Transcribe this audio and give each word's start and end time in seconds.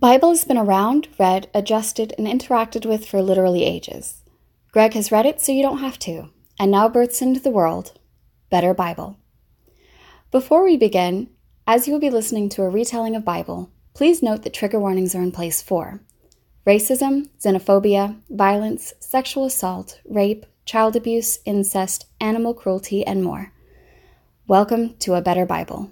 Bible 0.00 0.28
has 0.28 0.44
been 0.44 0.56
around, 0.56 1.08
read, 1.18 1.50
adjusted, 1.52 2.14
and 2.16 2.26
interacted 2.28 2.86
with 2.86 3.04
for 3.04 3.20
literally 3.20 3.64
ages. 3.64 4.22
Greg 4.70 4.92
has 4.92 5.10
read 5.10 5.26
it 5.26 5.40
so 5.40 5.50
you 5.50 5.60
don't 5.60 5.78
have 5.78 5.98
to, 5.98 6.30
and 6.56 6.70
now 6.70 6.88
births 6.88 7.20
into 7.20 7.40
the 7.40 7.50
world 7.50 7.98
Better 8.48 8.72
Bible. 8.72 9.18
Before 10.30 10.62
we 10.62 10.76
begin, 10.76 11.30
as 11.66 11.88
you 11.88 11.92
will 11.92 12.00
be 12.00 12.10
listening 12.10 12.48
to 12.50 12.62
a 12.62 12.68
retelling 12.68 13.16
of 13.16 13.24
Bible, 13.24 13.72
please 13.92 14.22
note 14.22 14.42
that 14.44 14.54
trigger 14.54 14.78
warnings 14.78 15.16
are 15.16 15.22
in 15.22 15.32
place 15.32 15.62
for 15.62 16.00
racism, 16.64 17.28
xenophobia, 17.40 18.20
violence, 18.30 18.92
sexual 19.00 19.46
assault, 19.46 20.00
rape, 20.04 20.46
child 20.64 20.94
abuse, 20.94 21.40
incest, 21.44 22.06
animal 22.20 22.54
cruelty, 22.54 23.04
and 23.04 23.24
more. 23.24 23.52
Welcome 24.46 24.94
to 24.98 25.14
A 25.14 25.20
Better 25.20 25.44
Bible. 25.44 25.90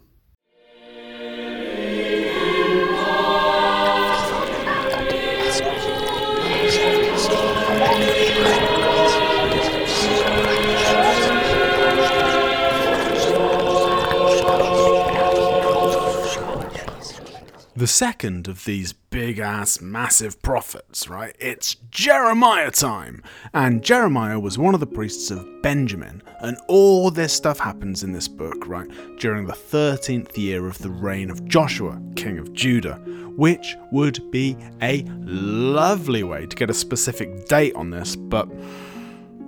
The 17.86 17.92
second 17.92 18.48
of 18.48 18.64
these 18.64 18.92
big 18.92 19.38
ass 19.38 19.80
massive 19.80 20.42
prophets, 20.42 21.08
right? 21.08 21.36
It's 21.38 21.76
Jeremiah 21.92 22.72
time! 22.72 23.22
And 23.54 23.80
Jeremiah 23.80 24.40
was 24.40 24.58
one 24.58 24.74
of 24.74 24.80
the 24.80 24.88
priests 24.88 25.30
of 25.30 25.46
Benjamin, 25.62 26.20
and 26.40 26.58
all 26.66 27.12
this 27.12 27.32
stuff 27.32 27.60
happens 27.60 28.02
in 28.02 28.10
this 28.10 28.26
book, 28.26 28.66
right? 28.66 28.90
During 29.20 29.46
the 29.46 29.52
13th 29.52 30.36
year 30.36 30.66
of 30.66 30.78
the 30.78 30.90
reign 30.90 31.30
of 31.30 31.46
Joshua, 31.46 32.02
king 32.16 32.38
of 32.38 32.52
Judah, 32.54 32.96
which 33.36 33.76
would 33.92 34.32
be 34.32 34.56
a 34.82 35.04
lovely 35.20 36.24
way 36.24 36.44
to 36.44 36.56
get 36.56 36.70
a 36.70 36.74
specific 36.74 37.46
date 37.46 37.76
on 37.76 37.90
this, 37.90 38.16
but 38.16 38.48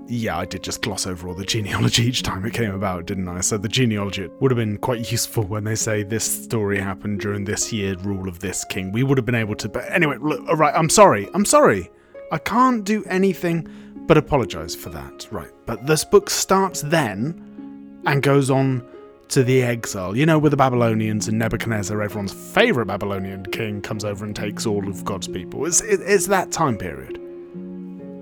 yeah, 0.08 0.38
I 0.38 0.46
did 0.46 0.62
just 0.62 0.82
gloss 0.82 1.06
over 1.06 1.28
all 1.28 1.34
the 1.34 1.44
genealogy 1.44 2.04
each 2.04 2.22
time 2.22 2.44
it 2.46 2.54
came 2.54 2.74
about, 2.74 3.06
didn't 3.06 3.28
I? 3.28 3.40
So 3.40 3.58
the 3.58 3.68
genealogy 3.68 4.28
would 4.40 4.50
have 4.50 4.56
been 4.56 4.78
quite 4.78 5.12
useful 5.12 5.44
when 5.44 5.64
they 5.64 5.74
say 5.74 6.02
this 6.02 6.24
story 6.44 6.78
happened 6.78 7.20
during 7.20 7.44
this 7.44 7.72
year 7.72 7.94
rule 7.96 8.28
of 8.28 8.38
this 8.40 8.64
king. 8.64 8.90
We 8.90 9.02
would 9.02 9.18
have 9.18 9.26
been 9.26 9.34
able 9.34 9.54
to. 9.56 9.68
But 9.68 9.90
anyway, 9.92 10.16
look, 10.18 10.48
all 10.48 10.56
right, 10.56 10.74
I'm 10.74 10.88
sorry. 10.88 11.28
I'm 11.34 11.44
sorry. 11.44 11.90
I 12.32 12.38
can't 12.38 12.84
do 12.84 13.04
anything 13.04 13.68
but 14.06 14.16
apologize 14.16 14.74
for 14.74 14.88
that. 14.90 15.28
Right. 15.30 15.50
But 15.66 15.86
this 15.86 16.04
book 16.04 16.30
starts 16.30 16.82
then 16.82 18.00
and 18.06 18.22
goes 18.22 18.50
on 18.50 18.86
to 19.28 19.44
the 19.44 19.62
exile. 19.62 20.16
You 20.16 20.24
know, 20.24 20.38
with 20.38 20.52
the 20.52 20.56
Babylonians 20.56 21.28
and 21.28 21.38
Nebuchadnezzar, 21.38 22.00
everyone's 22.00 22.32
favorite 22.32 22.86
Babylonian 22.86 23.44
king 23.46 23.82
comes 23.82 24.04
over 24.04 24.24
and 24.24 24.34
takes 24.34 24.64
all 24.64 24.88
of 24.88 25.04
God's 25.04 25.28
people. 25.28 25.66
It's, 25.66 25.82
it's 25.82 26.26
that 26.28 26.50
time 26.50 26.78
period. 26.78 27.20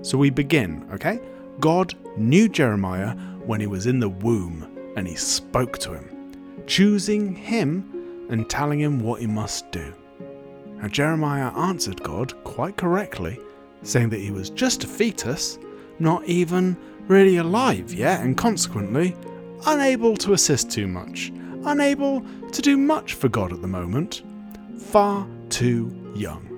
So 0.01 0.17
we 0.17 0.29
begin, 0.29 0.85
okay? 0.91 1.19
God 1.59 1.95
knew 2.17 2.47
Jeremiah 2.47 3.15
when 3.45 3.59
he 3.59 3.67
was 3.67 3.87
in 3.87 3.99
the 3.99 4.09
womb, 4.09 4.93
and 4.95 5.07
he 5.07 5.15
spoke 5.15 5.77
to 5.79 5.93
him, 5.93 6.63
choosing 6.67 7.35
him 7.35 8.27
and 8.29 8.49
telling 8.49 8.79
him 8.79 8.99
what 8.99 9.21
he 9.21 9.27
must 9.27 9.71
do. 9.71 9.93
Now, 10.81 10.87
Jeremiah 10.87 11.51
answered 11.57 12.03
God 12.03 12.33
quite 12.43 12.77
correctly, 12.77 13.39
saying 13.83 14.09
that 14.09 14.19
he 14.19 14.31
was 14.31 14.49
just 14.49 14.83
a 14.83 14.87
fetus, 14.87 15.57
not 15.99 16.23
even 16.25 16.77
really 17.07 17.37
alive 17.37 17.93
yet, 17.93 18.21
and 18.21 18.37
consequently, 18.37 19.15
unable 19.65 20.15
to 20.17 20.33
assist 20.33 20.69
too 20.69 20.87
much, 20.87 21.31
unable 21.65 22.23
to 22.51 22.61
do 22.61 22.77
much 22.77 23.13
for 23.13 23.29
God 23.29 23.53
at 23.53 23.61
the 23.61 23.67
moment, 23.67 24.23
far 24.77 25.27
too 25.49 26.11
young. 26.15 26.56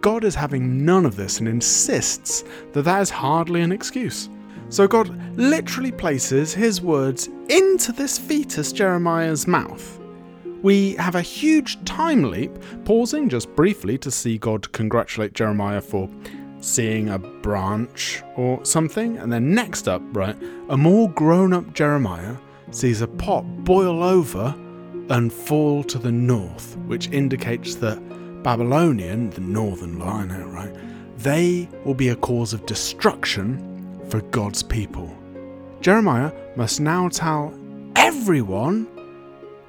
God 0.00 0.24
is 0.24 0.34
having 0.34 0.84
none 0.84 1.04
of 1.04 1.16
this 1.16 1.40
and 1.40 1.48
insists 1.48 2.44
that 2.72 2.82
that 2.82 3.02
is 3.02 3.10
hardly 3.10 3.60
an 3.60 3.72
excuse. 3.72 4.28
So 4.68 4.86
God 4.86 5.08
literally 5.36 5.92
places 5.92 6.54
his 6.54 6.80
words 6.80 7.28
into 7.48 7.92
this 7.92 8.18
fetus 8.18 8.72
Jeremiah's 8.72 9.46
mouth. 9.46 9.98
We 10.62 10.94
have 10.94 11.14
a 11.14 11.22
huge 11.22 11.82
time 11.84 12.30
leap, 12.30 12.52
pausing 12.84 13.28
just 13.28 13.54
briefly 13.56 13.98
to 13.98 14.10
see 14.10 14.38
God 14.38 14.70
congratulate 14.72 15.32
Jeremiah 15.32 15.80
for 15.80 16.08
seeing 16.60 17.08
a 17.08 17.18
branch 17.18 18.22
or 18.36 18.64
something, 18.64 19.16
and 19.18 19.32
then 19.32 19.54
next 19.54 19.88
up, 19.88 20.02
right, 20.12 20.36
a 20.68 20.76
more 20.76 21.10
grown 21.10 21.52
up 21.52 21.72
Jeremiah 21.72 22.36
sees 22.70 23.00
a 23.00 23.08
pot 23.08 23.42
boil 23.64 24.02
over 24.02 24.54
and 25.08 25.32
fall 25.32 25.82
to 25.84 25.98
the 25.98 26.12
north, 26.12 26.76
which 26.86 27.08
indicates 27.08 27.74
that 27.76 28.00
Babylonian, 28.42 29.30
the 29.30 29.40
northern 29.40 29.98
line, 29.98 30.30
right, 30.30 30.74
they 31.18 31.68
will 31.84 31.94
be 31.94 32.08
a 32.08 32.16
cause 32.16 32.52
of 32.52 32.64
destruction 32.66 34.00
for 34.08 34.20
God's 34.22 34.62
people. 34.62 35.14
Jeremiah 35.80 36.32
must 36.56 36.80
now 36.80 37.08
tell 37.08 37.54
everyone 37.96 38.88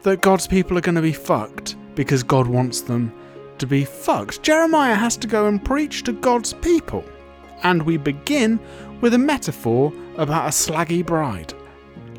that 0.03 0.21
God's 0.21 0.47
people 0.47 0.77
are 0.77 0.81
going 0.81 0.95
to 0.95 1.01
be 1.01 1.13
fucked 1.13 1.75
because 1.95 2.23
God 2.23 2.47
wants 2.47 2.81
them 2.81 3.13
to 3.57 3.67
be 3.67 3.85
fucked. 3.85 4.41
Jeremiah 4.41 4.95
has 4.95 5.17
to 5.17 5.27
go 5.27 5.47
and 5.47 5.63
preach 5.63 6.03
to 6.03 6.13
God's 6.13 6.53
people. 6.53 7.03
And 7.63 7.83
we 7.83 7.97
begin 7.97 8.59
with 9.01 9.13
a 9.13 9.19
metaphor 9.19 9.93
about 10.17 10.47
a 10.47 10.49
slaggy 10.49 11.05
bride. 11.05 11.53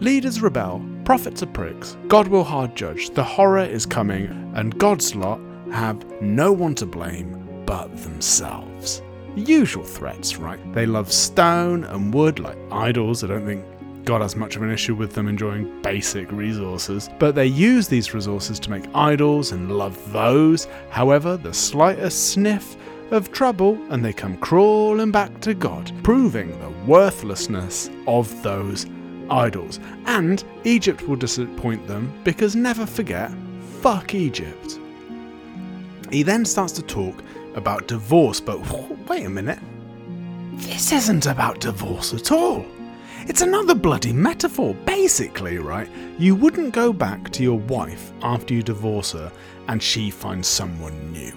Leaders 0.01 0.41
rebel, 0.41 0.85
prophets 1.05 1.43
are 1.43 1.47
pricks, 1.47 1.97
God 2.09 2.29
will 2.29 2.45
hard 2.45 2.77
judge, 2.77 3.11
the 3.11 3.25
horror 3.25 3.65
is 3.65 3.87
coming, 3.87 4.53
and 4.55 4.77
God's 4.79 5.15
lot 5.15 5.41
have 5.73 6.05
no 6.21 6.53
one 6.53 6.75
to 6.77 6.87
blame 6.87 7.65
but 7.67 7.97
themselves. 8.03 9.03
Usual 9.35 9.85
threats, 9.85 10.37
right? 10.37 10.61
They 10.75 10.87
love 10.87 11.11
stone 11.11 11.85
and 11.85 12.13
wood 12.13 12.39
like 12.39 12.59
idols. 12.71 13.25
I 13.25 13.29
don't 13.29 13.47
think 13.47 13.65
God 14.05 14.21
has 14.21 14.37
much 14.37 14.57
of 14.57 14.63
an 14.63 14.71
issue 14.71 14.95
with 14.95 15.15
them 15.15 15.29
enjoying 15.29 15.81
basic 15.81 16.31
resources, 16.33 17.09
but 17.19 17.35
they 17.35 17.47
use 17.47 17.89
these 17.89 18.15
resources 18.15 18.59
to 18.61 18.71
make 18.71 18.85
idols 18.95 19.53
and 19.53 19.79
love 19.79 19.97
those. 20.13 20.67
However, 20.91 21.37
the 21.37 21.55
slightest 21.55 22.33
sniff 22.33 22.77
of 23.13 23.31
trouble 23.31 23.79
and 23.91 24.05
they 24.05 24.13
come 24.13 24.37
crawling 24.39 25.13
back 25.13 25.41
to 25.43 25.55
God, 25.55 25.93
proving 26.03 26.51
the 26.61 26.71
worthlessness 26.87 27.91
of 28.07 28.43
those 28.43 28.87
idols. 29.31 29.79
And 30.07 30.43
Egypt 30.65 31.03
will 31.09 31.17
disappoint 31.17 31.87
them 31.87 32.13
because 32.25 32.57
never 32.57 32.87
forget, 32.87 33.31
fuck 33.81 34.15
Egypt. 34.15 34.79
He 36.13 36.23
then 36.23 36.45
starts 36.45 36.73
to 36.75 36.83
talk 36.83 37.23
about 37.55 37.89
divorce, 37.89 38.41
but 38.41 38.61
wait 39.09 39.25
a 39.25 39.31
minute. 39.31 39.59
This 40.55 40.93
isn't 40.93 41.27
about 41.27 41.61
divorce 41.61 42.13
at 42.13 42.31
all. 42.31 42.67
It's 43.27 43.41
another 43.41 43.75
bloody 43.75 44.13
metaphor, 44.13 44.75
basically, 44.85 45.59
right? 45.59 45.89
You 46.19 46.35
wouldn't 46.35 46.75
go 46.75 46.93
back 46.93 47.31
to 47.31 47.43
your 47.43 47.59
wife 47.59 48.13
after 48.23 48.53
you 48.53 48.63
divorce 48.63 49.13
her 49.13 49.33
and 49.69 49.83
she 49.83 50.11
finds 50.11 50.49
someone 50.49 51.13
new. 51.13 51.33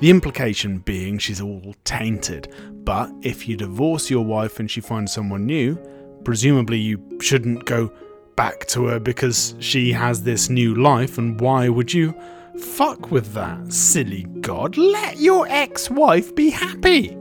The 0.00 0.10
implication 0.10 0.78
being 0.78 1.18
she's 1.18 1.40
all 1.40 1.74
tainted, 1.84 2.52
but 2.84 3.10
if 3.22 3.48
you 3.48 3.56
divorce 3.56 4.10
your 4.10 4.24
wife 4.24 4.60
and 4.60 4.70
she 4.70 4.80
finds 4.80 5.12
someone 5.12 5.46
new, 5.46 5.76
presumably 6.24 6.78
you 6.78 7.02
shouldn't 7.20 7.64
go 7.64 7.90
back 8.36 8.66
to 8.66 8.86
her 8.86 9.00
because 9.00 9.54
she 9.60 9.92
has 9.92 10.22
this 10.22 10.50
new 10.50 10.74
life, 10.74 11.18
and 11.18 11.40
why 11.40 11.68
would 11.68 11.92
you? 11.92 12.14
Fuck 12.58 13.10
with 13.10 13.32
that, 13.34 13.72
silly 13.72 14.24
God. 14.40 14.76
Let 14.76 15.18
your 15.18 15.46
ex 15.48 15.90
wife 15.90 16.34
be 16.34 16.50
happy. 16.50 17.16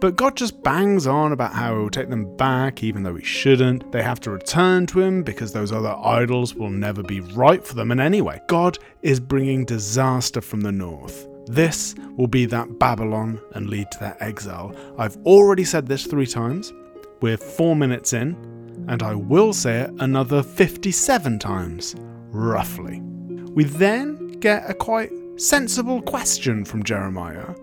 But 0.00 0.16
God 0.16 0.36
just 0.36 0.62
bangs 0.62 1.06
on 1.06 1.32
about 1.32 1.54
how 1.54 1.78
he'll 1.78 1.88
take 1.88 2.10
them 2.10 2.36
back, 2.36 2.82
even 2.82 3.02
though 3.02 3.14
he 3.14 3.24
shouldn't. 3.24 3.90
They 3.90 4.02
have 4.02 4.20
to 4.20 4.30
return 4.30 4.86
to 4.88 5.00
him 5.00 5.22
because 5.22 5.52
those 5.52 5.72
other 5.72 5.96
idols 5.96 6.54
will 6.54 6.70
never 6.70 7.02
be 7.02 7.20
right 7.20 7.64
for 7.66 7.74
them. 7.74 7.90
And 7.90 8.00
anyway, 8.00 8.40
God 8.46 8.78
is 9.02 9.18
bringing 9.18 9.64
disaster 9.64 10.40
from 10.40 10.60
the 10.60 10.72
north. 10.72 11.26
This 11.46 11.94
will 12.16 12.26
be 12.26 12.46
that 12.46 12.78
Babylon 12.78 13.40
and 13.54 13.70
lead 13.70 13.90
to 13.92 13.98
that 14.00 14.20
exile. 14.20 14.74
I've 14.98 15.16
already 15.24 15.64
said 15.64 15.86
this 15.86 16.04
three 16.04 16.26
times. 16.26 16.72
We're 17.20 17.38
four 17.38 17.76
minutes 17.76 18.12
in, 18.12 18.34
and 18.88 19.02
I 19.02 19.14
will 19.14 19.52
say 19.52 19.80
it 19.80 19.90
another 20.00 20.42
57 20.42 21.38
times, 21.38 21.94
roughly. 22.30 23.02
We 23.54 23.64
then 23.64 24.32
get 24.40 24.68
a 24.68 24.74
quite 24.74 25.12
sensible 25.36 26.02
question 26.02 26.64
from 26.64 26.82
Jeremiah 26.82 27.54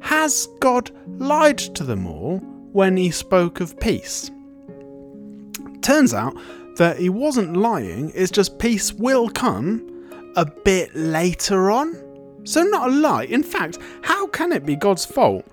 Has 0.00 0.48
God 0.60 0.90
lied 1.18 1.58
to 1.58 1.82
them 1.82 2.06
all 2.06 2.38
when 2.72 2.96
he 2.96 3.10
spoke 3.10 3.60
of 3.60 3.78
peace? 3.80 4.30
Turns 5.82 6.14
out 6.14 6.36
that 6.76 6.98
he 6.98 7.08
wasn't 7.08 7.56
lying, 7.56 8.12
it's 8.14 8.30
just 8.30 8.58
peace 8.58 8.92
will 8.92 9.28
come 9.28 9.88
a 10.36 10.46
bit 10.46 10.94
later 10.94 11.70
on. 11.70 11.96
So, 12.44 12.62
not 12.62 12.88
a 12.88 12.92
lie. 12.92 13.24
In 13.24 13.42
fact, 13.42 13.78
how 14.02 14.26
can 14.28 14.52
it 14.52 14.64
be 14.64 14.76
God's 14.76 15.04
fault 15.04 15.44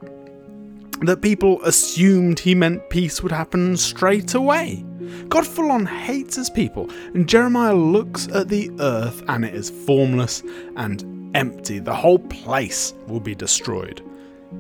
that 1.02 1.22
people 1.22 1.62
assumed 1.64 2.40
he 2.40 2.56
meant 2.56 2.90
peace 2.90 3.22
would 3.22 3.32
happen 3.32 3.76
straight 3.76 4.34
away? 4.34 4.86
God 5.30 5.46
full 5.46 5.72
on 5.72 5.86
hates 5.86 6.36
his 6.36 6.50
people, 6.50 6.90
and 7.14 7.28
Jeremiah 7.28 7.76
looks 7.76 8.28
at 8.30 8.50
the 8.50 8.72
earth 8.80 9.24
and 9.28 9.46
it 9.46 9.54
is 9.54 9.70
formless 9.70 10.44
and 10.76 11.36
empty, 11.36 11.80
the 11.80 11.96
whole 11.96 12.20
place 12.20 12.94
will 13.08 13.20
be 13.20 13.36
destroyed. 13.36 14.02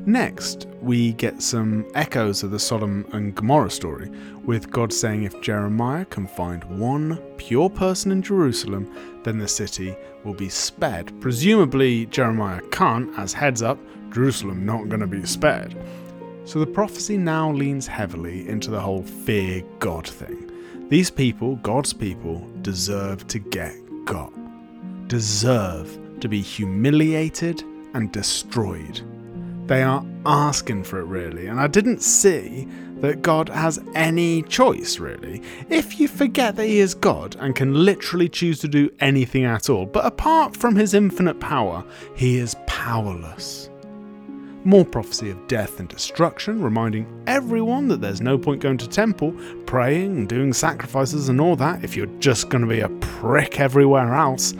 Next, 0.05 0.67
we 0.81 1.13
get 1.13 1.41
some 1.41 1.89
echoes 1.95 2.43
of 2.43 2.51
the 2.51 2.59
Sodom 2.59 3.07
and 3.11 3.33
Gomorrah 3.33 3.71
story, 3.71 4.11
with 4.45 4.69
God 4.69 4.93
saying 4.93 5.23
if 5.23 5.41
Jeremiah 5.41 6.05
can 6.05 6.27
find 6.27 6.63
one 6.79 7.17
pure 7.37 7.69
person 7.69 8.11
in 8.11 8.21
Jerusalem, 8.21 8.93
then 9.23 9.39
the 9.39 9.47
city 9.47 9.95
will 10.23 10.35
be 10.35 10.49
spared. 10.49 11.11
Presumably, 11.21 12.05
Jeremiah 12.07 12.61
can't, 12.69 13.17
as 13.17 13.33
heads 13.33 13.63
up, 13.63 13.79
Jerusalem 14.11 14.65
not 14.65 14.89
going 14.89 15.01
to 15.01 15.07
be 15.07 15.25
spared. 15.25 15.75
So 16.49 16.57
the 16.57 16.65
prophecy 16.65 17.15
now 17.15 17.51
leans 17.51 17.85
heavily 17.85 18.49
into 18.49 18.71
the 18.71 18.79
whole 18.79 19.03
fear 19.03 19.61
God 19.77 20.07
thing. 20.07 20.49
These 20.89 21.11
people, 21.11 21.57
God's 21.57 21.93
people, 21.93 22.49
deserve 22.63 23.27
to 23.27 23.37
get 23.37 23.75
got, 24.05 24.33
deserve 25.07 25.95
to 26.21 26.27
be 26.27 26.41
humiliated 26.41 27.63
and 27.93 28.11
destroyed. 28.11 28.99
They 29.67 29.83
are 29.83 30.03
asking 30.25 30.85
for 30.85 30.99
it, 30.99 31.05
really. 31.05 31.45
And 31.45 31.59
I 31.59 31.67
didn't 31.67 32.01
see 32.01 32.67
that 33.01 33.21
God 33.21 33.49
has 33.49 33.79
any 33.93 34.41
choice, 34.41 34.97
really. 34.97 35.43
If 35.69 35.99
you 35.99 36.07
forget 36.07 36.55
that 36.55 36.65
He 36.65 36.79
is 36.79 36.95
God 36.95 37.35
and 37.39 37.55
can 37.55 37.85
literally 37.85 38.27
choose 38.27 38.57
to 38.61 38.67
do 38.67 38.89
anything 39.01 39.45
at 39.45 39.69
all, 39.69 39.85
but 39.85 40.03
apart 40.03 40.57
from 40.57 40.75
His 40.75 40.95
infinite 40.95 41.39
power, 41.39 41.83
He 42.15 42.39
is 42.39 42.55
powerless. 42.65 43.69
More 44.65 44.85
prophecy 44.85 45.29
of 45.29 45.47
death 45.47 45.79
and 45.79 45.87
destruction, 45.87 46.61
reminding 46.61 47.07
everyone 47.27 47.87
that 47.87 48.01
there's 48.01 48.21
no 48.21 48.37
point 48.37 48.61
going 48.61 48.77
to 48.79 48.89
temple, 48.89 49.33
praying 49.65 50.17
and 50.17 50.29
doing 50.29 50.53
sacrifices 50.53 51.29
and 51.29 51.39
all 51.39 51.55
that 51.57 51.83
if 51.83 51.95
you're 51.95 52.07
just 52.19 52.49
going 52.49 52.61
to 52.61 52.67
be 52.67 52.81
a 52.81 52.89
prick 52.89 53.59
everywhere 53.59 54.13
else. 54.13 54.53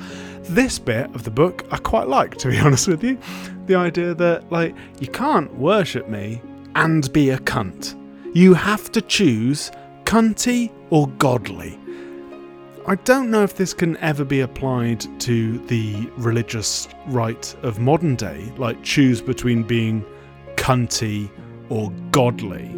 This 0.43 0.79
bit 0.79 1.13
of 1.13 1.23
the 1.23 1.31
book 1.31 1.65
I 1.71 1.77
quite 1.77 2.07
like, 2.07 2.37
to 2.37 2.49
be 2.49 2.59
honest 2.59 2.87
with 2.87 3.03
you. 3.03 3.17
The 3.65 3.75
idea 3.75 4.13
that, 4.13 4.51
like, 4.51 4.75
you 4.99 5.07
can't 5.07 5.53
worship 5.55 6.07
me 6.07 6.41
and 6.75 7.11
be 7.13 7.31
a 7.31 7.37
cunt. 7.39 7.95
You 8.35 8.53
have 8.53 8.91
to 8.91 9.01
choose 9.01 9.71
cunty 10.03 10.71
or 10.89 11.07
godly. 11.07 11.78
I 12.87 12.95
don't 12.95 13.29
know 13.29 13.43
if 13.43 13.55
this 13.55 13.73
can 13.73 13.97
ever 13.97 14.23
be 14.23 14.39
applied 14.39 15.05
to 15.21 15.59
the 15.67 16.09
religious 16.17 16.87
right 17.07 17.55
of 17.61 17.79
modern 17.79 18.15
day, 18.15 18.51
like 18.57 18.81
choose 18.83 19.21
between 19.21 19.63
being 19.63 20.05
cunty 20.55 21.29
or 21.69 21.91
godly. 22.11 22.73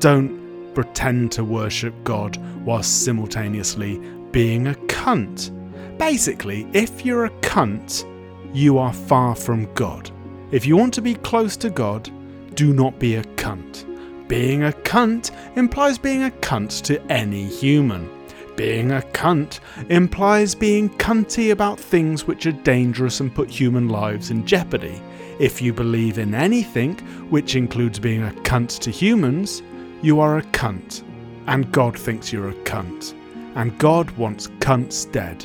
Don't 0.00 0.72
pretend 0.74 1.30
to 1.32 1.44
worship 1.44 1.94
God 2.04 2.36
whilst 2.64 3.04
simultaneously 3.04 3.98
being 4.32 4.68
a 4.68 4.74
cunt. 4.88 5.50
Basically, 5.98 6.66
if 6.72 7.04
you're 7.04 7.26
a 7.26 7.40
cunt, 7.40 8.04
you 8.52 8.78
are 8.78 8.92
far 8.92 9.36
from 9.36 9.72
God. 9.74 10.10
If 10.50 10.66
you 10.66 10.76
want 10.76 10.94
to 10.94 11.02
be 11.02 11.14
close 11.14 11.56
to 11.58 11.70
God, 11.70 12.10
do 12.54 12.72
not 12.72 12.98
be 12.98 13.16
a 13.16 13.24
cunt. 13.36 13.84
Being 14.26 14.64
a 14.64 14.72
cunt 14.72 15.30
implies 15.56 15.98
being 15.98 16.24
a 16.24 16.30
cunt 16.30 16.82
to 16.84 17.00
any 17.12 17.44
human. 17.44 18.08
Being 18.56 18.92
a 18.92 19.00
cunt 19.12 19.58
implies 19.88 20.54
being 20.54 20.88
cunty 20.90 21.50
about 21.50 21.80
things 21.80 22.26
which 22.26 22.46
are 22.46 22.52
dangerous 22.52 23.18
and 23.18 23.34
put 23.34 23.50
human 23.50 23.88
lives 23.88 24.30
in 24.30 24.46
jeopardy. 24.46 25.02
If 25.40 25.60
you 25.60 25.72
believe 25.72 26.18
in 26.18 26.34
anything, 26.34 26.94
which 27.30 27.56
includes 27.56 27.98
being 27.98 28.22
a 28.22 28.30
cunt 28.42 28.78
to 28.80 28.92
humans, 28.92 29.62
you 30.02 30.20
are 30.20 30.38
a 30.38 30.42
cunt. 30.42 31.02
And 31.48 31.72
God 31.72 31.98
thinks 31.98 32.32
you're 32.32 32.50
a 32.50 32.62
cunt. 32.62 33.14
And 33.56 33.76
God 33.78 34.08
wants 34.12 34.46
cunts 34.60 35.10
dead. 35.10 35.44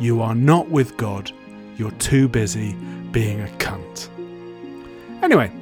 You 0.00 0.20
are 0.20 0.34
not 0.34 0.68
with 0.68 0.96
God. 0.96 1.30
You're 1.76 1.92
too 1.92 2.28
busy 2.28 2.74
being 3.12 3.40
a 3.40 3.46
cunt. 3.58 4.08
Anyway, 5.22 5.52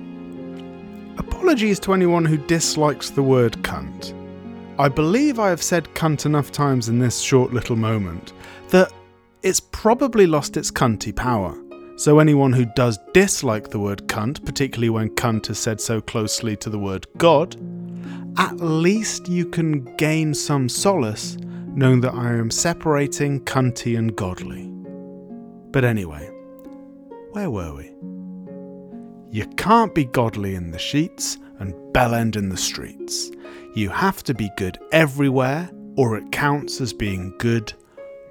apologies 1.19 1.79
to 1.81 1.93
anyone 1.93 2.25
who 2.25 2.39
dislikes 2.39 3.11
the 3.11 3.23
word 3.23 3.53
cunt. 3.63 4.15
I 4.79 4.91
believe 4.91 5.39
I 5.39 5.49
have 5.49 5.63
said 5.63 5.85
cunt 5.95 6.27
enough 6.27 6.53
times 6.53 6.91
in 6.91 6.99
this 6.99 7.21
short 7.21 7.51
little 7.51 7.77
moment 7.77 8.35
that 8.69 8.93
it's 9.43 9.61
probably 9.61 10.27
lost 10.27 10.59
its 10.59 10.71
cunty 10.71 11.17
power. 11.17 11.57
So, 11.97 12.19
anyone 12.19 12.53
who 12.53 12.67
does 12.67 12.99
dislike 13.15 13.71
the 13.71 13.79
word 13.79 14.07
cunt, 14.07 14.45
particularly 14.45 14.91
when 14.91 15.09
cunt 15.11 15.49
is 15.49 15.59
said 15.59 15.81
so 15.81 16.03
closely 16.03 16.57
to 16.57 16.69
the 16.69 16.79
word 16.79 17.07
God, 17.17 17.57
at 18.37 18.59
least 18.59 19.29
you 19.29 19.47
can 19.47 19.83
gain 19.97 20.35
some 20.35 20.69
solace 20.69 21.39
knowing 21.41 22.03
that 22.03 22.13
I 22.13 22.35
am 22.35 22.51
separating 22.51 23.41
cunty 23.47 23.97
and 23.97 24.15
godly. 24.15 24.71
But 25.71 25.85
anyway, 25.85 26.29
where 27.33 27.51
were 27.51 27.75
we? 27.75 27.95
You 29.31 29.47
can't 29.57 29.95
be 29.95 30.05
godly 30.05 30.55
in 30.55 30.71
the 30.71 30.79
sheets 30.79 31.39
and 31.59 31.75
bellend 31.93 32.37
in 32.37 32.49
the 32.49 32.57
streets. 32.57 33.31
You 33.75 33.91
have 33.91 34.23
to 34.25 34.35
be 34.35 34.51
good 34.57 34.79
everywhere, 34.93 35.71
or 35.97 36.17
it 36.17 36.33
counts 36.33 36.81
as 36.81 36.93
being 36.93 37.35
good 37.39 37.73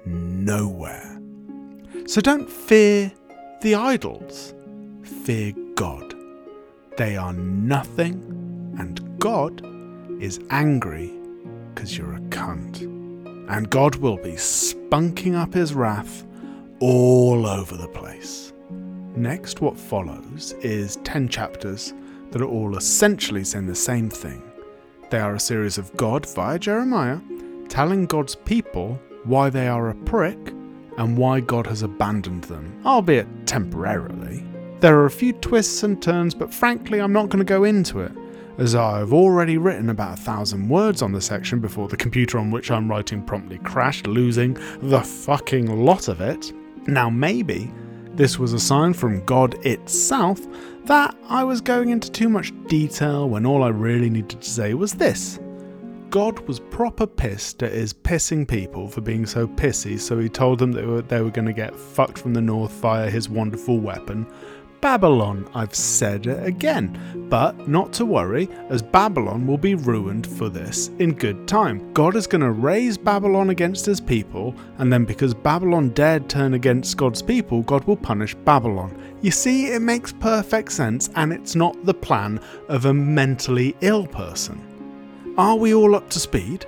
nowhere. 0.04 1.20
So 2.06 2.20
don't 2.20 2.50
fear 2.50 3.12
the 3.62 3.74
idols, 3.74 4.54
fear 5.02 5.52
God. 5.74 6.14
They 6.96 7.16
are 7.16 7.32
nothing, 7.32 8.74
and 8.78 9.18
God 9.18 9.62
is 10.22 10.40
angry 10.50 11.12
because 11.74 11.96
you're 11.98 12.14
a 12.14 12.20
cunt 12.20 12.96
and 13.48 13.70
God 13.70 13.96
will 13.96 14.16
be 14.16 14.32
spunking 14.32 15.34
up 15.34 15.54
his 15.54 15.74
wrath 15.74 16.26
all 16.80 17.46
over 17.46 17.76
the 17.76 17.88
place. 17.88 18.52
Next, 19.14 19.60
what 19.60 19.78
follows 19.78 20.52
is 20.60 20.96
10 21.04 21.28
chapters 21.28 21.94
that 22.30 22.42
are 22.42 22.46
all 22.46 22.76
essentially 22.76 23.44
saying 23.44 23.66
the 23.66 23.74
same 23.74 24.10
thing. 24.10 24.42
They 25.10 25.18
are 25.18 25.34
a 25.34 25.40
series 25.40 25.78
of 25.78 25.96
God 25.96 26.26
via 26.34 26.58
Jeremiah 26.58 27.20
telling 27.68 28.06
God's 28.06 28.34
people 28.34 29.00
why 29.24 29.50
they 29.50 29.68
are 29.68 29.90
a 29.90 29.94
prick 29.94 30.38
and 30.98 31.16
why 31.16 31.40
God 31.40 31.66
has 31.66 31.82
abandoned 31.82 32.44
them, 32.44 32.80
albeit 32.84 33.46
temporarily. 33.46 34.44
There 34.80 34.98
are 34.98 35.06
a 35.06 35.10
few 35.10 35.32
twists 35.32 35.82
and 35.82 36.02
turns, 36.02 36.34
but 36.34 36.52
frankly, 36.52 37.00
I'm 37.00 37.12
not 37.12 37.28
going 37.28 37.44
to 37.44 37.44
go 37.44 37.64
into 37.64 38.00
it 38.00 38.12
as 38.58 38.74
I've 38.74 39.12
already 39.12 39.58
written 39.58 39.90
about 39.90 40.18
a 40.18 40.22
thousand 40.22 40.68
words 40.68 41.02
on 41.02 41.12
the 41.12 41.20
section 41.20 41.60
before 41.60 41.88
the 41.88 41.96
computer 41.96 42.38
on 42.38 42.50
which 42.50 42.70
I'm 42.70 42.90
writing 42.90 43.22
promptly 43.22 43.58
crashed, 43.58 44.06
losing 44.06 44.54
the 44.80 45.00
fucking 45.00 45.84
lot 45.84 46.08
of 46.08 46.20
it. 46.20 46.52
Now, 46.86 47.10
maybe 47.10 47.72
this 48.14 48.38
was 48.38 48.54
a 48.54 48.60
sign 48.60 48.94
from 48.94 49.24
God 49.24 49.54
itself 49.66 50.40
that 50.86 51.16
I 51.28 51.42
was 51.42 51.60
going 51.60 51.90
into 51.90 52.10
too 52.10 52.28
much 52.28 52.52
detail 52.68 53.28
when 53.28 53.44
all 53.44 53.64
I 53.64 53.68
really 53.68 54.08
needed 54.08 54.40
to 54.40 54.48
say 54.48 54.74
was 54.74 54.92
this. 54.92 55.38
God 56.10 56.38
was 56.46 56.60
proper 56.60 57.06
pissed 57.06 57.64
at 57.64 57.72
his 57.72 57.92
pissing 57.92 58.46
people 58.46 58.86
for 58.86 59.00
being 59.00 59.26
so 59.26 59.48
pissy, 59.48 59.98
so 59.98 60.18
he 60.18 60.28
told 60.28 60.60
them 60.60 60.70
they 60.70 60.86
were, 60.86 61.02
they 61.02 61.20
were 61.20 61.30
going 61.30 61.46
to 61.46 61.52
get 61.52 61.74
fucked 61.74 62.18
from 62.18 62.34
the 62.34 62.40
north 62.40 62.70
via 62.72 63.10
his 63.10 63.28
wonderful 63.28 63.80
weapon, 63.80 64.26
Babylon, 64.80 65.48
I've 65.54 65.74
said 65.74 66.26
it 66.26 66.46
again. 66.46 67.26
But 67.28 67.66
not 67.66 67.92
to 67.94 68.04
worry, 68.04 68.48
as 68.68 68.82
Babylon 68.82 69.46
will 69.46 69.58
be 69.58 69.74
ruined 69.74 70.26
for 70.26 70.48
this 70.48 70.88
in 70.98 71.14
good 71.14 71.48
time. 71.48 71.92
God 71.92 72.14
is 72.14 72.26
going 72.26 72.42
to 72.42 72.52
raise 72.52 72.96
Babylon 72.96 73.50
against 73.50 73.84
his 73.84 74.00
people, 74.00 74.54
and 74.78 74.92
then 74.92 75.04
because 75.04 75.34
Babylon 75.34 75.90
dared 75.90 76.28
turn 76.28 76.54
against 76.54 76.96
God's 76.96 77.22
people, 77.22 77.62
God 77.62 77.84
will 77.84 77.96
punish 77.96 78.34
Babylon. 78.34 78.96
You 79.22 79.30
see, 79.30 79.66
it 79.72 79.80
makes 79.80 80.12
perfect 80.12 80.70
sense, 80.72 81.10
and 81.16 81.32
it's 81.32 81.56
not 81.56 81.84
the 81.84 81.94
plan 81.94 82.40
of 82.68 82.84
a 82.84 82.94
mentally 82.94 83.74
ill 83.80 84.06
person. 84.06 84.62
Are 85.36 85.56
we 85.56 85.74
all 85.74 85.94
up 85.94 86.08
to 86.10 86.20
speed? 86.20 86.64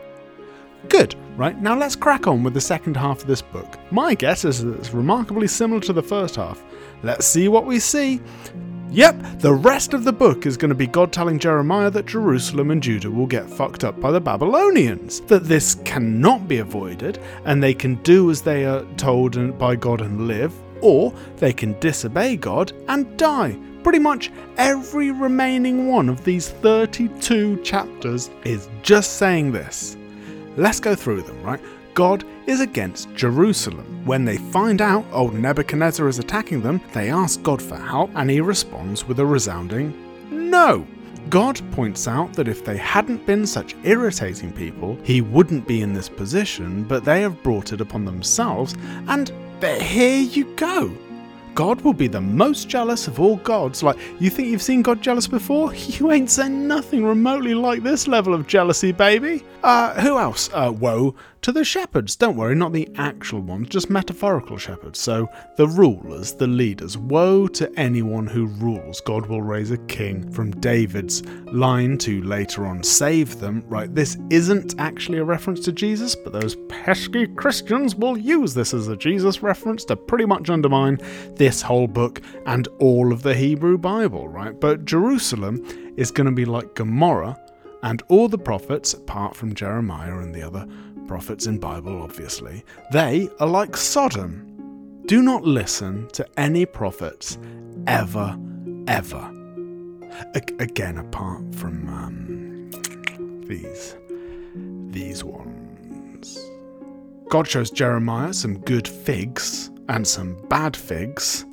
Good, 0.88 1.15
right? 1.37 1.61
Now 1.61 1.77
let's 1.77 1.97
crack 1.97 2.27
on 2.27 2.43
with 2.43 2.55
the 2.55 2.61
second 2.61 2.97
half 2.97 3.21
of 3.21 3.27
this 3.27 3.43
book. 3.43 3.79
My 3.91 4.15
guess 4.15 4.45
is 4.45 4.65
that 4.65 4.79
it's 4.79 4.93
remarkably 4.93 5.47
similar 5.47 5.81
to 5.83 5.93
the 5.93 6.03
first 6.03 6.37
half. 6.37 6.62
Let's 7.02 7.26
see 7.26 7.49
what 7.49 7.67
we 7.67 7.78
see. 7.78 8.21
Yep, 8.90 9.40
the 9.40 9.52
rest 9.52 9.93
of 9.93 10.05
the 10.05 10.12
book 10.12 10.47
is 10.47 10.57
going 10.57 10.71
to 10.71 10.75
be 10.75 10.87
God 10.87 11.12
telling 11.12 11.38
Jeremiah 11.38 11.90
that 11.90 12.07
Jerusalem 12.07 12.71
and 12.71 12.83
Judah 12.83 13.11
will 13.11 13.26
get 13.26 13.49
fucked 13.49 13.85
up 13.85 14.00
by 14.00 14.11
the 14.11 14.21
Babylonians, 14.21 15.21
that 15.23 15.45
this 15.45 15.75
cannot 15.85 16.49
be 16.49 16.59
avoided, 16.59 17.19
and 17.45 17.62
they 17.62 17.75
can 17.75 17.97
do 17.97 18.31
as 18.31 18.40
they 18.40 18.64
are 18.64 18.83
told 18.97 19.59
by 19.59 19.76
God 19.76 20.00
and 20.00 20.26
live, 20.26 20.55
or 20.81 21.12
they 21.37 21.52
can 21.52 21.78
disobey 21.81 22.37
God 22.37 22.73
and 22.88 23.14
die. 23.19 23.59
Pretty 23.83 23.99
much 23.99 24.33
every 24.57 25.11
remaining 25.11 25.88
one 25.88 26.09
of 26.09 26.25
these 26.25 26.49
32 26.49 27.62
chapters 27.62 28.31
is 28.45 28.69
just 28.83 29.19
saying 29.19 29.52
this. 29.52 29.99
Let's 30.57 30.81
go 30.81 30.95
through 30.95 31.23
them, 31.23 31.43
right? 31.43 31.61
God 31.95 32.25
is 32.49 32.61
against 32.61 33.14
Jerusalem. 33.14 34.05
When 34.05 34.25
they 34.25 34.38
find 34.38 34.81
out 34.81 35.05
old 35.12 35.35
Nebuchadnezzar 35.35 36.09
is 36.09 36.19
attacking 36.19 36.62
them, 36.62 36.81
they 36.95 37.11
ask 37.11 37.43
God 37.43 37.62
for 37.62 37.76
help 37.76 38.11
and 38.14 38.28
he 38.31 38.40
responds 38.40 39.07
with 39.07 39.21
a 39.21 39.26
resounding 39.26 39.95
no. 40.31 40.87
God 41.28 41.61
points 41.73 42.09
out 42.09 42.33
that 42.33 42.49
if 42.49 42.64
they 42.64 42.78
hadn't 42.78 43.26
been 43.26 43.47
such 43.47 43.76
irritating 43.85 44.50
people, 44.50 44.99
he 45.02 45.21
wouldn't 45.21 45.69
be 45.69 45.83
in 45.83 45.93
this 45.93 46.09
position, 46.09 46.85
but 46.85 47.05
they 47.05 47.21
have 47.21 47.43
brought 47.43 47.73
it 47.75 47.83
upon 47.83 48.07
themselves, 48.07 48.75
and 49.09 49.31
here 49.62 50.21
you 50.23 50.45
go. 50.57 50.90
God 51.55 51.81
will 51.81 51.93
be 51.93 52.07
the 52.07 52.21
most 52.21 52.69
jealous 52.69 53.09
of 53.09 53.21
all 53.21 53.37
gods. 53.38 53.83
Like, 53.83 53.99
you 54.21 54.31
think 54.31 54.49
you've 54.49 54.62
seen 54.62 54.81
God 54.81 55.02
jealous 55.02 55.26
before? 55.26 55.75
You 55.75 56.12
ain't 56.12 56.31
seen 56.31 56.69
nothing 56.69 57.05
remotely 57.05 57.52
like 57.52 57.83
this 57.83 58.07
level 58.07 58.33
of 58.33 58.47
jealousy, 58.47 58.93
baby. 58.93 59.45
Uh, 59.64 60.00
who 60.00 60.19
else? 60.19 60.49
Uh, 60.55 60.73
woe 60.75 61.14
to 61.42 61.52
the 61.52 61.64
shepherds. 61.64 62.16
Don't 62.16 62.37
worry, 62.37 62.54
not 62.54 62.73
the 62.73 62.88
actual 62.97 63.40
ones, 63.40 63.68
just 63.68 63.90
metaphorical 63.90 64.59
shepherds. 64.59 64.99
So, 64.99 65.28
the 65.57 65.66
rulers, 65.66 66.33
the 66.35 66.47
leaders. 66.47 66.99
Woe 66.99 67.47
to 67.49 67.73
anyone 67.78 68.26
who 68.26 68.47
rules. 68.47 69.00
God 69.00 69.26
will 69.26 69.42
raise 69.42 69.71
a 69.71 69.78
king 69.78 70.30
from 70.33 70.50
David's 70.52 71.25
line 71.47 71.99
to 71.99 72.23
later 72.23 72.66
on 72.66 72.83
save 72.83 73.40
them. 73.40 73.64
Right, 73.68 73.95
this 73.95 74.18
isn't 74.30 74.75
actually 74.78 75.18
a 75.18 75.25
reference 75.25 75.61
to 75.61 75.73
Jesus, 75.73 76.14
but 76.14 76.33
those 76.33 76.57
pesky 76.68 77.26
Christians 77.26 77.95
will 77.95 78.16
use 78.16 78.54
this 78.54 78.75
as 78.75 78.88
a 78.88 78.97
Jesus 78.97 79.42
reference 79.42 79.85
to 79.87 79.97
pretty 79.97 80.25
much 80.25 80.50
undermine 80.50 80.99
this 81.37 81.62
whole 81.62 81.87
book 81.87 82.21
and 82.47 82.68
all 82.78 83.12
of 83.12 83.23
the 83.23 83.35
Hebrew 83.35 83.78
Bible, 83.78 84.28
right? 84.28 84.59
But 84.59 84.85
Jerusalem 84.85 85.64
is 85.97 86.11
going 86.11 86.26
to 86.26 86.33
be 86.33 86.45
like 86.45 86.75
Gomorrah 86.75 87.38
and 87.82 88.02
all 88.08 88.28
the 88.28 88.38
prophets, 88.38 88.94
apart 88.94 89.37
from 89.37 89.54
Jeremiah 89.54 90.18
and 90.18 90.35
the 90.35 90.42
other 90.42 90.66
prophets 91.06 91.47
in 91.47 91.58
Bible, 91.58 92.02
obviously, 92.02 92.64
they 92.92 93.28
are 93.40 93.47
like 93.47 93.76
Sodom. 93.76 95.02
Do 95.06 95.23
not 95.23 95.44
listen 95.44 96.08
to 96.08 96.26
any 96.37 96.66
prophets 96.66 97.38
ever, 97.87 98.38
ever. 98.87 99.32
A- 100.35 100.54
again, 100.58 100.99
apart 100.99 101.54
from 101.54 101.88
um, 101.88 102.70
these, 103.47 103.97
these 104.90 105.25
ones. 105.25 106.38
God 107.30 107.47
shows 107.47 107.70
Jeremiah 107.70 108.32
some 108.32 108.58
good 108.58 108.88
figs 108.88 109.70
and 109.88 110.06
some 110.06 110.37
bad 110.49 110.76
figs 110.76 111.47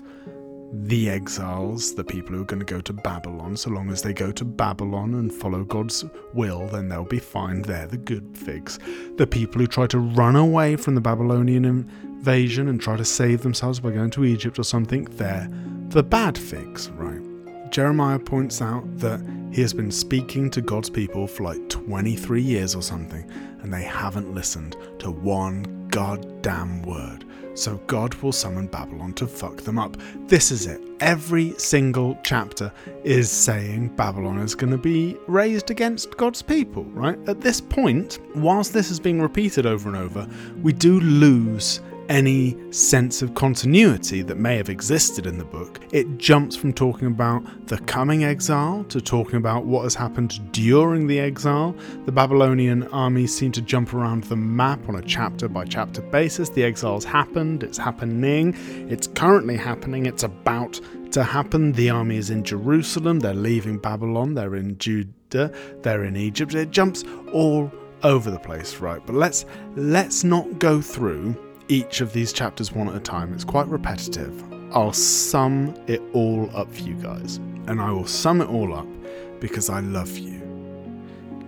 the 0.84 1.10
exiles, 1.10 1.96
the 1.96 2.03
people 2.03 2.36
who 2.36 2.41
are 2.41 2.46
going 2.46 2.60
to 2.60 2.65
go 2.65 2.82
to 2.82 2.94
Babylon, 2.94 3.55
so 3.55 3.70
long 3.70 3.89
as 3.89 4.01
they 4.01 4.13
go 4.13 4.32
to 4.32 4.46
Babylon 4.46 5.15
and 5.15 5.34
follow 5.34 5.63
God's 5.63 6.03
will, 6.34 6.67
then 6.67 6.89
they'll 6.89 7.05
be 7.05 7.20
fine. 7.20 7.62
They're 7.62 7.88
the 7.88 7.98
good 7.98 8.38
figs. 8.38 8.77
The 9.17 9.25
people 9.25 9.62
who 9.62 9.67
try 9.67 9.88
to 9.88 10.00
run 10.00 10.36
away 10.36 10.75
from 10.75 10.96
the 10.96 11.01
Babylonian 11.01 11.65
invasion 11.65 12.67
and 12.67 12.79
try 12.79 12.98
to 12.98 13.05
save 13.05 13.41
themselves 13.41 13.79
by 13.79 13.91
going 13.91 14.12
to 14.12 14.25
Egypt 14.25 14.60
or 14.60 14.63
something, 14.63 15.05
they're 15.05 15.50
the 15.89 16.03
bad 16.03 16.38
figs, 16.38 16.89
right? 16.91 17.22
Jeremiah 17.72 18.20
points 18.20 18.62
out 18.62 18.84
that 19.00 19.22
he 19.51 19.62
has 19.62 19.74
been 19.74 19.91
speaking 19.91 20.50
to 20.51 20.62
God's 20.62 20.89
people 20.89 21.27
for 21.27 21.44
like 21.44 21.70
23 21.70 22.41
years 22.41 22.75
or 22.75 22.82
something, 22.82 23.29
and 23.62 23.74
they 23.74 23.84
haven't 23.84 24.34
listened 24.34 24.75
to 25.00 25.12
one 25.12 25.88
goddamn 25.89 26.84
word 26.84 27.25
so 27.56 27.78
God 27.88 28.14
will 28.16 28.32
summon 28.32 28.68
Babylon 28.68 29.14
to 29.14 29.28
fuck 29.28 29.58
them 29.58 29.80
up. 29.80 29.98
This 30.28 30.52
is 30.52 30.68
it. 30.68 30.82
Every 31.00 31.52
single 31.58 32.18
chapter 32.24 32.72
is 33.04 33.32
saying 33.32 33.90
Babylon 33.96 34.38
is 34.40 34.56
going 34.56 34.72
to 34.72 34.78
be 34.78 35.18
raised 35.28 35.72
against 35.72 36.16
God's 36.18 36.42
people, 36.42 36.84
right? 36.86 37.18
At 37.28 37.42
this 37.42 37.60
point, 37.60 38.20
whilst 38.36 38.74
this 38.74 38.92
is 38.92 39.00
being 39.00 39.22
repeated 39.22 39.66
over 39.66 39.90
and 39.90 39.98
over, 39.98 40.28
we 40.62 40.74
do 40.74 41.00
lose 41.00 41.82
any 42.10 42.56
sense 42.72 43.22
of 43.22 43.34
continuity 43.34 44.22
that 44.22 44.38
may 44.38 44.58
have 44.58 44.70
existed 44.70 45.26
in 45.26 45.38
the 45.38 45.46
book. 45.46 45.80
It 45.92 46.18
jumps 46.18 46.56
from 46.56 46.74
talking 46.74 47.08
about 47.08 47.68
the 47.68 47.78
coming 47.80 48.24
exile 48.24 48.84
to 48.86 49.02
talking 49.02 49.36
about 49.36 49.66
what 49.66 49.84
has 49.84 49.96
happened 49.96 50.52
during 50.52 51.08
the 51.08 51.20
exile. 51.20 51.76
The 52.06 52.12
Babylonian 52.12 52.84
armies 52.90 53.36
seem 53.36 53.52
to 53.54 53.62
jump 53.62 53.94
around 53.94 54.26
the 54.26 54.36
map 54.36 54.88
on 54.88 54.96
a 54.96 55.02
chapter 55.02 55.48
by 55.48 55.66
chapter 55.66 56.02
basis. 56.02 56.50
The 56.50 56.64
exile's 56.64 57.06
happened, 57.06 57.64
it's 57.64 57.78
happening, 57.78 58.56
it's 58.90 59.08
currently 59.08 59.58
happening, 59.58 60.06
it's 60.06 60.24
about 60.24 60.80
to 61.12 61.24
happen. 61.24 61.72
The 61.72 61.90
army 61.90 62.18
is 62.18 62.30
in 62.30 62.44
Jerusalem, 62.44 63.20
they're 63.20 63.34
leaving 63.34 63.78
Babylon, 63.78 64.34
they're 64.34 64.56
in 64.56 64.78
Judah, 64.78 65.52
they're 65.82 66.04
in 66.04 66.16
Egypt. 66.16 66.54
It 66.56 66.72
jumps 66.72 67.04
all 67.32 67.72
over 68.04 68.30
the 68.30 68.40
place, 68.40 68.78
right? 68.78 69.02
But 69.06 69.16
let's 69.16 69.46
let's 69.76 70.24
not 70.24 70.60
go 70.60 70.82
through 70.82 71.36
each 71.68 72.02
of 72.02 72.14
these 72.14 72.32
chapters 72.32 72.72
one 72.72 72.88
at 72.88 72.96
a 72.96 73.00
time. 73.00 73.34
It's 73.34 73.44
quite 73.44 73.68
repetitive. 73.68 74.44
I'll 74.72 74.94
sum 74.94 75.76
it 75.88 76.02
all 76.14 76.50
up 76.56 76.72
for 76.72 76.82
you 76.82 76.96
guys. 76.96 77.38
And 77.68 77.82
I 77.82 77.92
will 77.92 78.08
sum 78.08 78.42
it 78.42 78.50
all 78.50 78.74
up 78.74 78.88
because 79.40 79.70
I 79.70 79.80
love 79.80 80.18
you. 80.18 80.42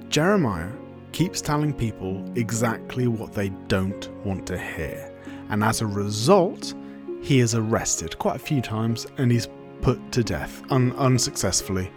Jeremiah 0.09 0.71
keeps 1.11 1.41
telling 1.41 1.73
people 1.73 2.23
exactly 2.35 3.07
what 3.07 3.33
they 3.33 3.49
don't 3.67 4.09
want 4.25 4.47
to 4.47 4.57
hear. 4.57 5.13
And 5.49 5.63
as 5.63 5.81
a 5.81 5.87
result, 5.87 6.73
he 7.21 7.39
is 7.39 7.55
arrested 7.55 8.17
quite 8.17 8.35
a 8.35 8.39
few 8.39 8.61
times 8.61 9.07
and 9.17 9.31
he's 9.31 9.47
put 9.81 10.11
to 10.11 10.23
death 10.23 10.61
un- 10.71 10.93
unsuccessfully. 10.93 11.91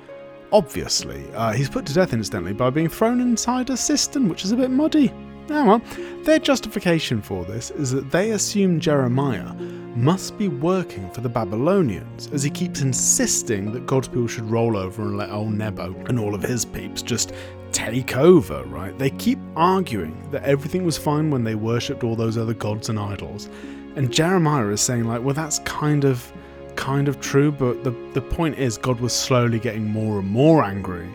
Obviously, 0.52 1.24
uh, 1.34 1.52
he's 1.52 1.68
put 1.68 1.86
to 1.86 1.94
death 1.94 2.12
incidentally 2.12 2.52
by 2.52 2.70
being 2.70 2.88
thrown 2.88 3.20
inside 3.20 3.70
a 3.70 3.76
cistern, 3.76 4.28
which 4.28 4.44
is 4.44 4.52
a 4.52 4.56
bit 4.56 4.70
muddy. 4.70 5.12
Now, 5.50 5.66
well, 5.66 5.82
their 6.22 6.38
justification 6.38 7.20
for 7.20 7.44
this 7.44 7.72
is 7.72 7.90
that 7.90 8.12
they 8.12 8.30
assume 8.30 8.78
Jeremiah 8.78 9.52
must 9.96 10.38
be 10.38 10.46
working 10.46 11.10
for 11.10 11.22
the 11.22 11.28
Babylonians, 11.28 12.28
as 12.28 12.44
he 12.44 12.50
keeps 12.50 12.82
insisting 12.82 13.72
that 13.72 13.84
God's 13.84 14.06
people 14.06 14.28
should 14.28 14.48
roll 14.48 14.76
over 14.76 15.02
and 15.02 15.16
let 15.18 15.28
old 15.30 15.52
Nebo 15.52 15.92
and 16.06 16.20
all 16.20 16.36
of 16.36 16.42
his 16.44 16.64
peeps 16.64 17.02
just 17.02 17.32
take 17.72 18.16
over, 18.16 18.62
right? 18.66 18.96
They 18.96 19.10
keep 19.10 19.40
arguing 19.56 20.30
that 20.30 20.44
everything 20.44 20.84
was 20.84 20.96
fine 20.96 21.32
when 21.32 21.42
they 21.42 21.56
worshipped 21.56 22.04
all 22.04 22.14
those 22.14 22.38
other 22.38 22.54
gods 22.54 22.88
and 22.88 22.96
idols. 22.96 23.48
And 23.96 24.12
Jeremiah 24.12 24.68
is 24.68 24.80
saying, 24.80 25.06
like, 25.06 25.24
well, 25.24 25.34
that's 25.34 25.58
kind 25.60 26.04
of 26.04 26.32
kind 26.76 27.08
of 27.08 27.20
true, 27.20 27.50
but 27.50 27.82
the, 27.82 27.90
the 28.14 28.22
point 28.22 28.56
is 28.56 28.78
God 28.78 29.00
was 29.00 29.12
slowly 29.12 29.58
getting 29.58 29.84
more 29.84 30.20
and 30.20 30.30
more 30.30 30.62
angry 30.62 31.08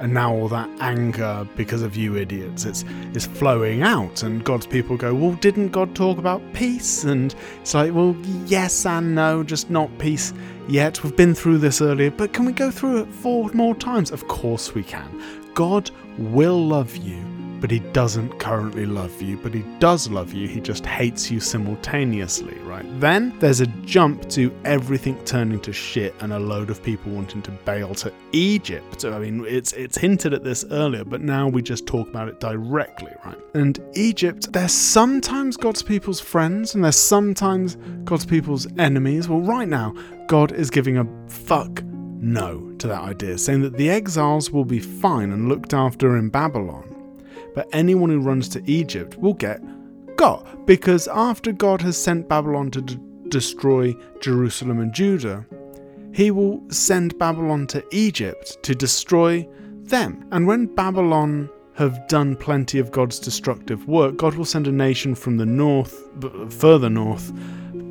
and 0.00 0.12
now 0.12 0.32
all 0.34 0.48
that 0.48 0.68
anger 0.80 1.46
because 1.56 1.82
of 1.82 1.96
you 1.96 2.16
idiots 2.16 2.64
it's 2.64 2.84
is 3.14 3.26
flowing 3.26 3.82
out 3.82 4.22
and 4.22 4.44
god's 4.44 4.66
people 4.66 4.96
go 4.96 5.14
well 5.14 5.32
didn't 5.36 5.68
god 5.68 5.94
talk 5.94 6.18
about 6.18 6.40
peace? 6.52 7.04
And 7.04 7.34
it's 7.60 7.74
like 7.74 7.94
well 7.94 8.16
yes 8.46 8.86
and 8.86 9.14
no 9.14 9.42
just 9.42 9.70
not 9.70 9.90
peace 9.98 10.32
yet. 10.68 11.02
We've 11.02 11.16
been 11.16 11.34
through 11.34 11.58
this 11.58 11.80
earlier 11.80 12.10
but 12.10 12.32
can 12.32 12.44
we 12.44 12.52
go 12.52 12.70
through 12.70 13.02
it 13.02 13.08
four 13.08 13.50
more 13.52 13.74
times? 13.74 14.10
Of 14.10 14.28
course 14.28 14.74
we 14.74 14.82
can. 14.82 15.22
God 15.54 15.90
will 16.18 16.66
love 16.66 16.96
you 16.96 17.29
but 17.60 17.70
he 17.70 17.80
doesn't 17.80 18.38
currently 18.38 18.86
love 18.86 19.20
you, 19.20 19.36
but 19.36 19.52
he 19.52 19.62
does 19.78 20.08
love 20.08 20.32
you, 20.32 20.48
he 20.48 20.60
just 20.60 20.86
hates 20.86 21.30
you 21.30 21.40
simultaneously, 21.40 22.56
right? 22.60 22.84
Then 23.00 23.38
there's 23.38 23.60
a 23.60 23.66
jump 23.66 24.28
to 24.30 24.52
everything 24.64 25.22
turning 25.24 25.60
to 25.60 25.72
shit 25.72 26.14
and 26.20 26.32
a 26.32 26.38
load 26.38 26.70
of 26.70 26.82
people 26.82 27.12
wanting 27.12 27.42
to 27.42 27.50
bail 27.50 27.94
to 27.96 28.12
Egypt. 28.32 29.04
I 29.04 29.18
mean, 29.18 29.44
it's 29.46 29.72
it's 29.74 29.98
hinted 29.98 30.32
at 30.32 30.42
this 30.42 30.64
earlier, 30.70 31.04
but 31.04 31.20
now 31.20 31.48
we 31.48 31.62
just 31.62 31.86
talk 31.86 32.08
about 32.08 32.28
it 32.28 32.40
directly, 32.40 33.12
right? 33.24 33.38
And 33.54 33.78
Egypt, 33.94 34.52
they're 34.52 34.68
sometimes 34.68 35.56
God's 35.56 35.82
people's 35.82 36.20
friends 36.20 36.74
and 36.74 36.82
they're 36.82 36.92
sometimes 36.92 37.76
God's 38.04 38.24
people's 38.24 38.66
enemies. 38.78 39.28
Well, 39.28 39.40
right 39.40 39.68
now, 39.68 39.94
God 40.28 40.52
is 40.52 40.70
giving 40.70 40.98
a 40.98 41.06
fuck 41.28 41.82
no 42.22 42.72
to 42.78 42.86
that 42.86 43.02
idea, 43.02 43.38
saying 43.38 43.62
that 43.62 43.76
the 43.76 43.90
exiles 43.90 44.50
will 44.50 44.64
be 44.64 44.78
fine 44.78 45.32
and 45.32 45.48
looked 45.48 45.74
after 45.74 46.16
in 46.16 46.28
Babylon 46.28 46.89
but 47.54 47.68
anyone 47.72 48.10
who 48.10 48.20
runs 48.20 48.48
to 48.50 48.62
Egypt 48.70 49.16
will 49.18 49.34
get 49.34 49.60
got, 50.16 50.66
because 50.66 51.08
after 51.08 51.52
God 51.52 51.80
has 51.82 51.96
sent 51.96 52.28
Babylon 52.28 52.70
to 52.72 52.82
d- 52.82 52.98
destroy 53.28 53.94
Jerusalem 54.20 54.80
and 54.80 54.92
Judah, 54.92 55.46
he 56.12 56.30
will 56.30 56.62
send 56.70 57.18
Babylon 57.18 57.66
to 57.68 57.84
Egypt 57.90 58.62
to 58.62 58.74
destroy 58.74 59.48
them. 59.84 60.26
And 60.30 60.46
when 60.46 60.66
Babylon 60.66 61.48
have 61.74 62.06
done 62.08 62.36
plenty 62.36 62.78
of 62.78 62.90
God's 62.90 63.18
destructive 63.18 63.88
work, 63.88 64.16
God 64.16 64.34
will 64.34 64.44
send 64.44 64.66
a 64.66 64.72
nation 64.72 65.14
from 65.14 65.38
the 65.38 65.46
north, 65.46 66.04
further 66.52 66.90
north, 66.90 67.32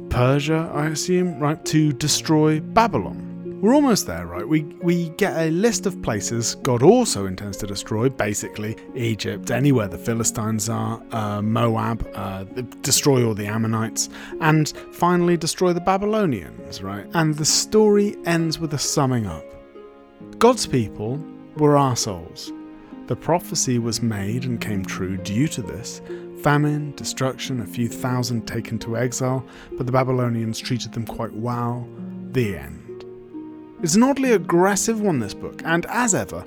Persia, 0.09 0.69
I 0.73 0.87
assume, 0.87 1.39
right, 1.39 1.63
to 1.65 1.93
destroy 1.93 2.59
Babylon. 2.59 3.28
We're 3.61 3.75
almost 3.75 4.07
there, 4.07 4.25
right? 4.25 4.47
We 4.47 4.63
we 4.81 5.09
get 5.09 5.35
a 5.35 5.51
list 5.51 5.85
of 5.85 6.01
places 6.01 6.55
God 6.55 6.81
also 6.81 7.25
intends 7.25 7.57
to 7.57 7.67
destroy. 7.67 8.07
Basically, 8.07 8.77
Egypt, 8.95 9.51
anywhere 9.51 9.89
the 9.89 9.97
Philistines 9.97 10.69
are, 10.69 11.03
uh, 11.11 11.41
Moab, 11.41 12.09
uh, 12.15 12.45
destroy 12.81 13.27
all 13.27 13.33
the 13.33 13.47
Ammonites, 13.47 14.07
and 14.39 14.69
finally 14.93 15.35
destroy 15.35 15.73
the 15.73 15.81
Babylonians, 15.81 16.81
right? 16.81 17.05
And 17.13 17.35
the 17.35 17.43
story 17.43 18.15
ends 18.25 18.59
with 18.59 18.73
a 18.73 18.77
summing 18.79 19.25
up. 19.25 19.43
God's 20.37 20.65
people 20.65 21.21
were 21.57 21.75
our 21.75 21.97
souls. 21.97 22.53
The 23.07 23.15
prophecy 23.17 23.77
was 23.77 24.01
made 24.01 24.45
and 24.45 24.61
came 24.61 24.85
true 24.85 25.17
due 25.17 25.49
to 25.49 25.61
this. 25.61 26.01
Famine, 26.43 26.93
destruction, 26.95 27.59
a 27.59 27.65
few 27.65 27.89
thousand 27.89 28.47
taken 28.47 28.79
to 28.79 28.95
exile, 28.95 29.45
but 29.73 29.85
the 29.85 29.91
Babylonians 29.91 30.59
treated 30.59 30.93
them 30.93 31.05
quite 31.05 31.33
well. 31.33 31.85
The 32.31 32.55
end. 32.55 32.88
It's 33.81 33.95
an 33.95 34.03
oddly 34.03 34.33
aggressive 34.33 34.99
one, 35.01 35.19
this 35.19 35.33
book, 35.33 35.61
and 35.65 35.85
as 35.87 36.13
ever, 36.13 36.41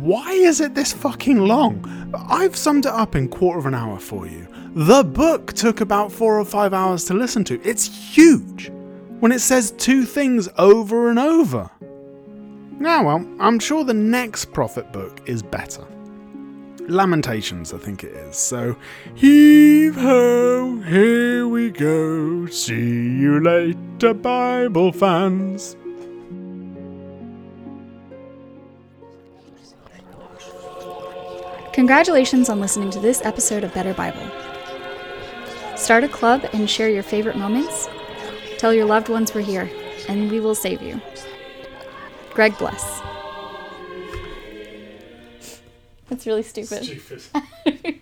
why 0.00 0.30
is 0.32 0.60
it 0.60 0.74
this 0.74 0.92
fucking 0.92 1.38
long? 1.38 1.84
I've 2.28 2.56
summed 2.56 2.86
it 2.86 2.92
up 2.92 3.14
in 3.14 3.28
quarter 3.28 3.58
of 3.58 3.66
an 3.66 3.74
hour 3.74 3.98
for 3.98 4.26
you. 4.26 4.46
The 4.74 5.04
book 5.04 5.52
took 5.52 5.80
about 5.80 6.10
four 6.10 6.38
or 6.38 6.44
five 6.44 6.72
hours 6.74 7.04
to 7.06 7.14
listen 7.14 7.44
to. 7.44 7.60
It's 7.62 7.86
huge. 7.86 8.70
when 9.22 9.30
it 9.30 9.38
says 9.38 9.70
two 9.78 10.04
things 10.04 10.48
over 10.58 11.08
and 11.08 11.16
over? 11.16 11.70
Now, 12.80 13.04
well, 13.04 13.24
I'm 13.38 13.60
sure 13.60 13.84
the 13.84 13.94
next 13.94 14.46
prophet 14.46 14.92
book 14.92 15.20
is 15.26 15.44
better. 15.44 15.86
Lamentations, 16.88 17.72
I 17.72 17.78
think 17.78 18.02
it 18.02 18.10
is. 18.10 18.36
So, 18.36 18.74
heave 19.14 19.94
ho, 19.94 20.80
here 20.80 21.46
we 21.46 21.70
go. 21.70 22.46
See 22.46 22.74
you 22.74 23.38
later, 23.38 24.12
Bible 24.12 24.90
fans. 24.90 25.76
Congratulations 31.72 32.50
on 32.50 32.60
listening 32.60 32.90
to 32.90 33.00
this 33.00 33.24
episode 33.24 33.64
of 33.64 33.72
Better 33.72 33.94
Bible. 33.94 34.30
Start 35.74 36.04
a 36.04 36.08
club 36.08 36.44
and 36.52 36.68
share 36.68 36.90
your 36.90 37.02
favorite 37.02 37.34
moments. 37.34 37.88
Tell 38.58 38.74
your 38.74 38.84
loved 38.84 39.08
ones 39.08 39.34
we're 39.34 39.40
here, 39.40 39.70
and 40.06 40.30
we 40.30 40.38
will 40.38 40.54
save 40.54 40.82
you. 40.82 41.00
Greg 42.34 42.56
bless. 42.58 43.00
That's 46.10 46.26
really 46.26 46.42
stupid. 46.42 46.84
Stupid. 46.84 48.00